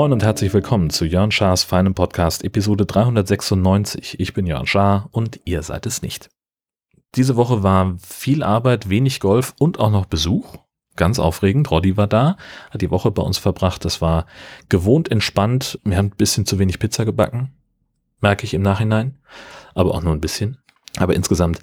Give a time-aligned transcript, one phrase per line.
[0.00, 4.18] Moin und herzlich willkommen zu Jörn Schars feinem Podcast Episode 396.
[4.18, 6.30] Ich bin Jörn Schaar und ihr seid es nicht.
[7.16, 10.56] Diese Woche war viel Arbeit, wenig Golf und auch noch Besuch.
[10.96, 11.70] Ganz aufregend.
[11.70, 12.38] Roddy war da,
[12.70, 13.84] hat die Woche bei uns verbracht.
[13.84, 14.24] Das war
[14.70, 15.78] gewohnt entspannt.
[15.84, 17.52] Wir haben ein bisschen zu wenig Pizza gebacken.
[18.20, 19.18] Merke ich im Nachhinein.
[19.74, 20.58] Aber auch nur ein bisschen.
[20.98, 21.60] Aber insgesamt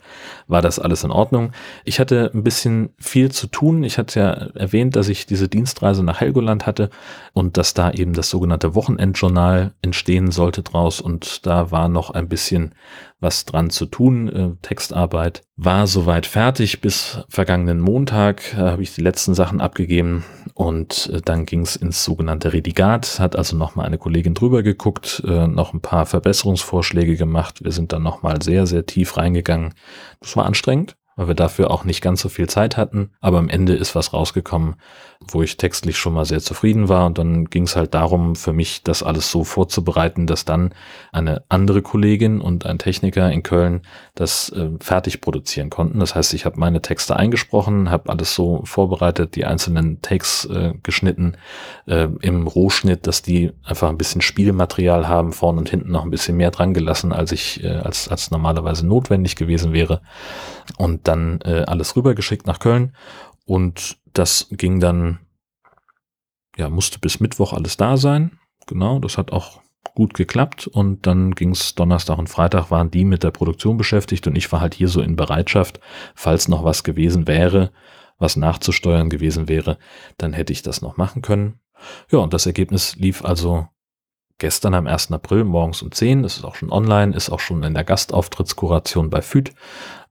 [0.48, 1.52] war das alles in Ordnung.
[1.84, 3.84] Ich hatte ein bisschen viel zu tun.
[3.84, 6.90] Ich hatte ja erwähnt, dass ich diese Dienstreise nach Helgoland hatte
[7.34, 11.02] und dass da eben das sogenannte Wochenendjournal entstehen sollte draus.
[11.02, 12.74] Und da war noch ein bisschen
[13.20, 14.28] was dran zu tun.
[14.28, 16.82] Äh, Textarbeit war soweit fertig.
[16.82, 21.76] Bis vergangenen Montag äh, habe ich die letzten Sachen abgegeben und äh, dann ging es
[21.76, 23.20] ins sogenannte Redigat.
[23.20, 27.64] Hat also nochmal eine Kollegin drüber geguckt, äh, noch ein paar Verbesserungsvorschläge gemacht.
[27.64, 29.74] Wir sind dann nochmal sehr, sehr tief reingegangen.
[30.20, 33.10] Das war anstrengend weil wir dafür auch nicht ganz so viel Zeit hatten.
[33.20, 34.76] Aber am Ende ist was rausgekommen,
[35.32, 37.08] wo ich textlich schon mal sehr zufrieden war.
[37.08, 40.74] Und dann ging es halt darum, für mich das alles so vorzubereiten, dass dann
[41.12, 43.82] eine andere Kollegin und ein Techniker in Köln
[44.14, 46.00] das äh, fertig produzieren konnten.
[46.00, 50.74] Das heißt, ich habe meine Texte eingesprochen, habe alles so vorbereitet, die einzelnen Takes äh,
[50.84, 51.36] geschnitten
[51.88, 56.12] äh, im Rohschnitt, dass die einfach ein bisschen Spielmaterial haben, vorn und hinten noch ein
[56.12, 60.02] bisschen mehr dran gelassen, als ich äh, als als normalerweise notwendig gewesen wäre.
[60.78, 62.96] Und dann äh, alles rübergeschickt nach Köln
[63.46, 65.20] und das ging dann,
[66.58, 68.40] ja, musste bis Mittwoch alles da sein.
[68.66, 69.62] Genau, das hat auch
[69.96, 74.28] gut geklappt und dann ging es Donnerstag und Freitag waren die mit der Produktion beschäftigt
[74.28, 75.80] und ich war halt hier so in Bereitschaft,
[76.14, 77.72] falls noch was gewesen wäre,
[78.20, 79.78] was nachzusteuern gewesen wäre,
[80.18, 81.60] dann hätte ich das noch machen können.
[82.12, 83.68] Ja, und das Ergebnis lief also
[84.38, 85.12] gestern am 1.
[85.12, 86.24] April morgens um 10.
[86.24, 89.54] Das ist auch schon online, ist auch schon in der Gastauftrittskoration bei FÜD.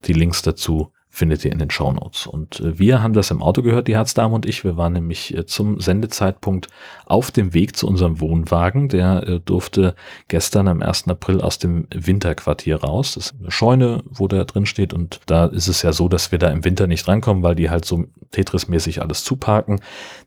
[0.05, 2.27] Die Links dazu findet ihr in den Show Notes.
[2.27, 4.65] Und äh, wir haben das im Auto gehört, die Herzdame und ich.
[4.65, 6.69] Wir waren nämlich äh, zum Sendezeitpunkt
[7.07, 8.91] auf dem Weg zu unserem Wohnwagen.
[8.91, 9.95] Der äh, durfte
[10.29, 11.09] gestern am 1.
[11.09, 13.15] April aus dem Winterquartier raus.
[13.15, 14.93] Das ist eine Scheune, wo der drin steht.
[14.93, 17.71] Und da ist es ja so, dass wir da im Winter nicht rankommen, weil die
[17.71, 19.81] halt so Tetris-mäßig alles zuparken.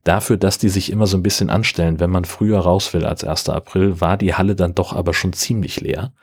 [0.04, 3.24] Dafür, dass die sich immer so ein bisschen anstellen, wenn man früher raus will als
[3.24, 3.50] 1.
[3.50, 6.14] April, war die Halle dann doch aber schon ziemlich leer.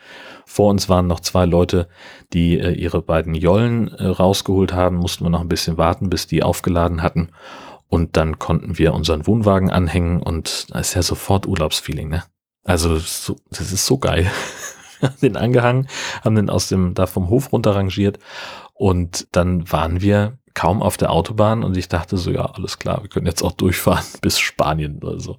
[0.45, 1.89] Vor uns waren noch zwei Leute,
[2.33, 4.07] die ihre beiden Jollen äh,
[4.57, 7.31] rausgeholt haben, mussten wir noch ein bisschen warten, bis die aufgeladen hatten.
[7.89, 12.25] Und dann konnten wir unseren Wohnwagen anhängen und da ist ja sofort Urlaubsfeeling, ne?
[12.65, 14.29] Also so, das ist so geil.
[15.03, 15.89] Haben den angehangen,
[16.25, 18.19] haben den aus dem, da vom Hof runterrangiert
[18.73, 23.03] und dann waren wir kaum auf der Autobahn und ich dachte so, ja, alles klar,
[23.03, 25.37] wir können jetzt auch durchfahren bis Spanien oder so.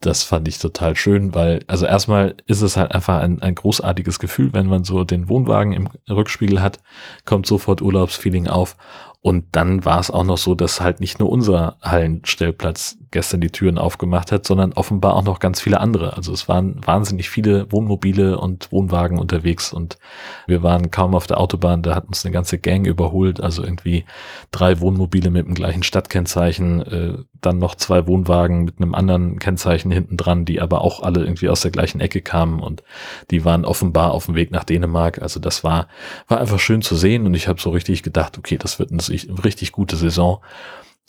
[0.00, 4.18] Das fand ich total schön, weil, also erstmal ist es halt einfach ein, ein großartiges
[4.18, 6.78] Gefühl, wenn man so den Wohnwagen im Rückspiegel hat,
[7.24, 8.76] kommt sofort Urlaubsfeeling auf
[9.22, 13.50] und dann war es auch noch so, dass halt nicht nur unser Hallenstellplatz gestern die
[13.50, 16.16] Türen aufgemacht hat, sondern offenbar auch noch ganz viele andere.
[16.16, 19.98] Also es waren wahnsinnig viele Wohnmobile und Wohnwagen unterwegs und
[20.46, 24.06] wir waren kaum auf der Autobahn, da hat uns eine ganze Gang überholt, also irgendwie
[24.52, 29.90] drei Wohnmobile mit dem gleichen Stadtkennzeichen, äh, dann noch zwei Wohnwagen mit einem anderen Kennzeichen
[29.90, 32.82] hinten dran, die aber auch alle irgendwie aus der gleichen Ecke kamen und
[33.30, 35.20] die waren offenbar auf dem Weg nach Dänemark.
[35.20, 35.88] Also das war,
[36.28, 39.09] war einfach schön zu sehen und ich habe so richtig gedacht, okay, das wird eine
[39.10, 40.40] richtig gute Saison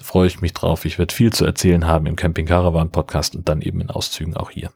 [0.01, 0.85] freue ich mich drauf.
[0.85, 4.35] Ich werde viel zu erzählen haben im Camping Caravan Podcast und dann eben in Auszügen
[4.35, 4.71] auch hier.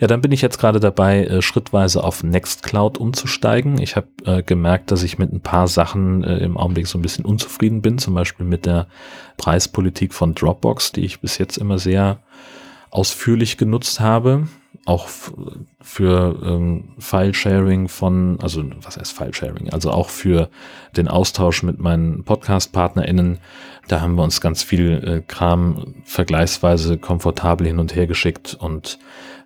[0.00, 3.80] Ja, dann bin ich jetzt gerade dabei, äh, schrittweise auf Nextcloud umzusteigen.
[3.80, 7.02] Ich habe äh, gemerkt, dass ich mit ein paar Sachen äh, im Augenblick so ein
[7.02, 8.88] bisschen unzufrieden bin, zum Beispiel mit der
[9.36, 12.18] Preispolitik von Dropbox, die ich bis jetzt immer sehr
[12.90, 14.48] ausführlich genutzt habe
[14.86, 15.08] auch
[15.80, 19.70] für ähm, File-Sharing von, also was heißt File-Sharing?
[19.70, 20.48] Also auch für
[20.96, 23.38] den Austausch mit meinen Podcast-PartnerInnen.
[23.88, 28.98] Da haben wir uns ganz viel äh, Kram vergleichsweise komfortabel hin und her geschickt und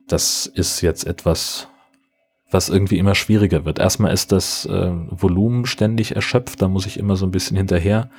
[0.07, 1.69] das ist jetzt etwas,
[2.51, 3.79] was irgendwie immer schwieriger wird.
[3.79, 8.11] Erstmal ist das äh, Volumen ständig erschöpft, da muss ich immer so ein bisschen hinterher,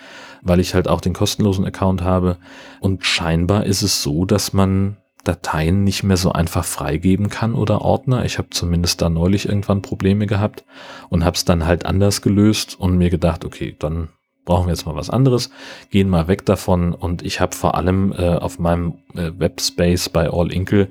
[0.41, 2.37] weil ich halt auch den kostenlosen Account habe.
[2.81, 7.81] Und scheinbar ist es so, dass man Dateien nicht mehr so einfach freigeben kann oder
[7.81, 8.23] Ordner.
[8.25, 10.63] Ich habe zumindest da neulich irgendwann Probleme gehabt
[11.09, 14.09] und habe es dann halt anders gelöst und mir gedacht, okay, dann
[14.45, 15.49] brauchen wir jetzt mal was anderes,
[15.89, 20.29] gehen mal weg davon und ich habe vor allem äh, auf meinem äh, Webspace bei
[20.29, 20.87] All Inkle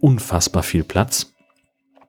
[0.00, 1.32] unfassbar viel Platz.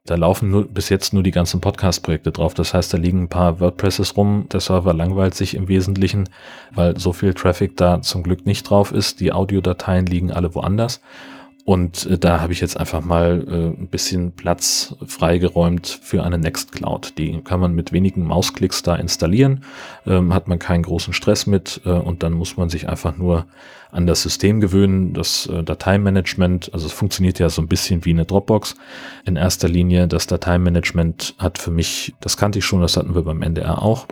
[0.07, 2.53] Da laufen nur, bis jetzt nur die ganzen Podcast-Projekte drauf.
[2.53, 4.47] Das heißt, da liegen ein paar WordPresses rum.
[4.53, 6.29] Der Server langweilt sich im Wesentlichen,
[6.73, 9.19] weil so viel Traffic da zum Glück nicht drauf ist.
[9.19, 11.01] Die Audiodateien liegen alle woanders.
[11.67, 16.37] Und äh, da habe ich jetzt einfach mal äh, ein bisschen Platz freigeräumt für eine
[16.37, 17.17] Nextcloud.
[17.17, 19.65] Die kann man mit wenigen Mausklicks da installieren,
[20.05, 23.47] ähm, hat man keinen großen Stress mit äh, und dann muss man sich einfach nur
[23.91, 26.73] an das System gewöhnen, das äh, Dateimanagement.
[26.73, 28.75] Also es funktioniert ja so ein bisschen wie eine Dropbox.
[29.25, 33.23] In erster Linie das Dateimanagement hat für mich, das kannte ich schon, das hatten wir
[33.23, 34.07] beim NDR auch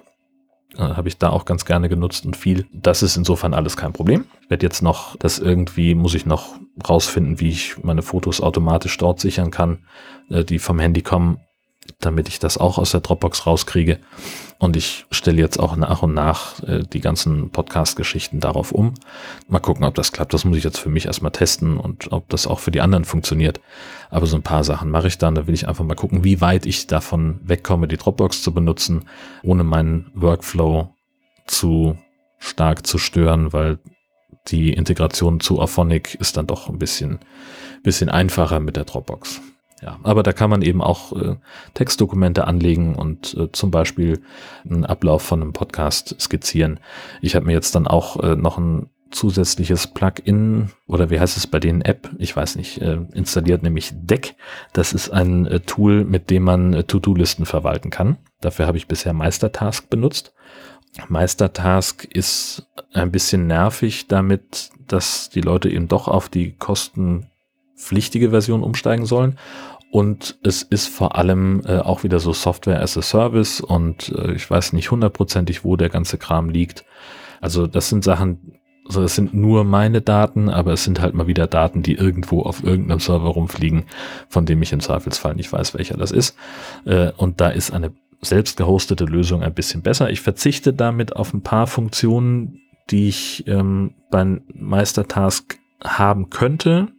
[0.78, 2.66] äh, habe ich da auch ganz gerne genutzt und viel.
[2.72, 4.26] Das ist insofern alles kein Problem.
[4.42, 6.56] Ich werde jetzt noch, das irgendwie muss ich noch
[6.88, 9.80] rausfinden, wie ich meine Fotos automatisch dort sichern kann,
[10.30, 11.38] äh, die vom Handy kommen,
[12.00, 14.00] damit ich das auch aus der Dropbox rauskriege.
[14.58, 18.94] Und ich stelle jetzt auch nach und nach äh, die ganzen Podcast-Geschichten darauf um.
[19.48, 20.34] Mal gucken, ob das klappt.
[20.34, 23.06] Das muss ich jetzt für mich erstmal testen und ob das auch für die anderen
[23.06, 23.60] funktioniert.
[24.10, 25.36] Aber so ein paar Sachen mache ich dann.
[25.36, 29.06] Da will ich einfach mal gucken, wie weit ich davon wegkomme, die Dropbox zu benutzen,
[29.44, 30.94] ohne meinen Workflow
[31.48, 31.98] zu
[32.40, 33.80] stark zu stören, weil
[34.48, 37.20] die Integration zu Auphonic ist dann doch ein bisschen,
[37.84, 39.42] bisschen einfacher mit der Dropbox.
[39.82, 41.36] Ja, aber da kann man eben auch äh,
[41.74, 44.22] Textdokumente anlegen und äh, zum Beispiel
[44.64, 46.80] einen Ablauf von einem Podcast skizzieren.
[47.22, 51.48] Ich habe mir jetzt dann auch äh, noch ein zusätzliches Plugin oder wie heißt es
[51.48, 54.36] bei denen App, ich weiß nicht, äh, installiert, nämlich Deck.
[54.74, 58.18] Das ist ein äh, Tool, mit dem man äh, To-Do-Listen verwalten kann.
[58.42, 60.34] Dafür habe ich bisher Meistertask benutzt.
[61.08, 66.52] Meistertask ist ein bisschen nervig damit, dass die Leute eben doch auf die
[67.76, 69.38] kostenpflichtige Version umsteigen sollen.
[69.92, 74.34] Und es ist vor allem äh, auch wieder so Software as a Service und äh,
[74.34, 76.84] ich weiß nicht hundertprozentig, wo der ganze Kram liegt.
[77.40, 81.28] Also das sind Sachen, also das sind nur meine Daten, aber es sind halt mal
[81.28, 83.86] wieder Daten, die irgendwo auf irgendeinem Server rumfliegen,
[84.28, 86.36] von dem ich im Zweifelsfall nicht weiß, welcher das ist.
[86.84, 90.10] Äh, und da ist eine selbst gehostete Lösung ein bisschen besser.
[90.10, 96.90] Ich verzichte damit auf ein paar Funktionen, die ich ähm, beim Meistertask haben könnte,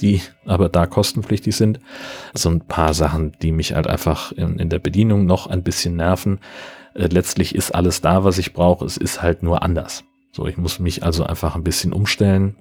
[0.00, 1.80] die aber da kostenpflichtig sind.
[2.34, 5.96] So ein paar Sachen, die mich halt einfach in, in der Bedienung noch ein bisschen
[5.96, 6.40] nerven.
[6.94, 8.84] Äh, letztlich ist alles da, was ich brauche.
[8.84, 10.04] Es ist halt nur anders.
[10.32, 12.56] So, ich muss mich also einfach ein bisschen umstellen.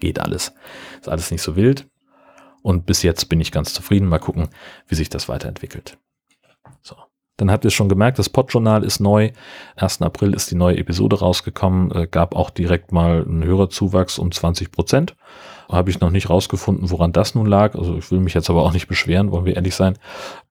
[0.00, 0.52] Geht alles.
[1.00, 1.86] Ist alles nicht so wild.
[2.62, 4.08] Und bis jetzt bin ich ganz zufrieden.
[4.08, 4.48] Mal gucken,
[4.86, 5.96] wie sich das weiterentwickelt.
[6.82, 6.96] So.
[7.38, 9.30] Dann habt ihr schon gemerkt, das Podjournal ist neu.
[9.76, 10.02] 1.
[10.02, 14.70] April ist die neue Episode rausgekommen, äh, gab auch direkt mal einen Hörerzuwachs um 20
[14.70, 15.16] Prozent.
[15.70, 17.74] Habe ich noch nicht rausgefunden, woran das nun lag.
[17.76, 19.96] Also ich will mich jetzt aber auch nicht beschweren, wollen wir ehrlich sein.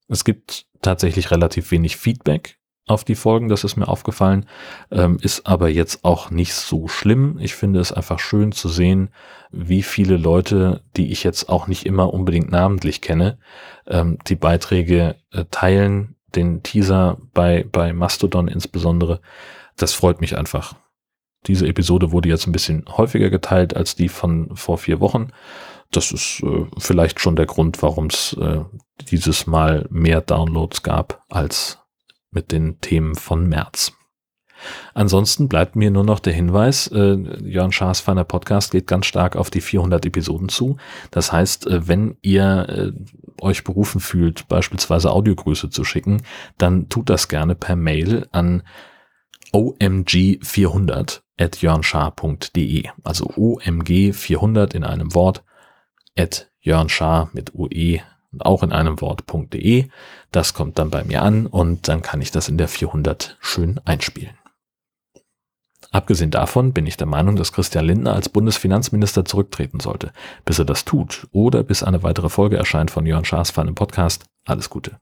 [0.07, 2.57] Es gibt tatsächlich relativ wenig Feedback
[2.87, 4.45] auf die Folgen, das ist mir aufgefallen,
[4.91, 7.37] ähm, ist aber jetzt auch nicht so schlimm.
[7.41, 9.09] Ich finde es einfach schön zu sehen,
[9.51, 13.39] wie viele Leute, die ich jetzt auch nicht immer unbedingt namentlich kenne,
[13.87, 19.21] ähm, die Beiträge äh, teilen, den Teaser bei, bei Mastodon insbesondere.
[19.75, 20.75] Das freut mich einfach.
[21.45, 25.29] Diese Episode wurde jetzt ein bisschen häufiger geteilt als die von vor vier Wochen.
[25.91, 28.63] Das ist äh, vielleicht schon der Grund, warum es äh,
[29.09, 31.79] dieses Mal mehr Downloads gab als
[32.31, 33.93] mit den Themen von März.
[34.93, 39.35] Ansonsten bleibt mir nur noch der Hinweis, äh, Jörn Schaas feiner Podcast geht ganz stark
[39.35, 40.77] auf die 400 Episoden zu.
[41.11, 42.91] Das heißt, äh, wenn ihr äh,
[43.41, 46.21] euch berufen fühlt, beispielsweise Audiogrüße zu schicken,
[46.57, 48.63] dann tut das gerne per Mail an
[49.53, 52.89] omg400 at jörnschar.de.
[53.03, 55.43] Also omg400 in einem Wort
[56.17, 58.01] at jörnschar mit ue
[58.31, 59.89] und auch in einem Wort.de.
[60.31, 63.79] Das kommt dann bei mir an und dann kann ich das in der 400 schön
[63.85, 64.37] einspielen.
[65.91, 70.11] Abgesehen davon bin ich der Meinung, dass Christian Lindner als Bundesfinanzminister zurücktreten sollte.
[70.45, 73.75] Bis er das tut oder bis eine weitere Folge erscheint von Jörn Schaas für einen
[73.75, 74.99] Podcast, alles Gute.